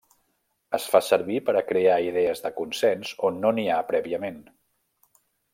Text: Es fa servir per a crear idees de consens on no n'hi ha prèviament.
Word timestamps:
Es 0.77 0.87
fa 0.93 1.01
servir 1.07 1.37
per 1.49 1.55
a 1.59 1.63
crear 1.73 1.99
idees 2.07 2.43
de 2.47 2.53
consens 2.63 3.13
on 3.29 3.39
no 3.45 3.55
n'hi 3.59 3.69
ha 3.75 3.79
prèviament. 3.93 4.45